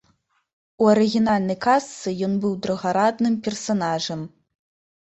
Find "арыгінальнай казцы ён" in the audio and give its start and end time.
0.93-2.33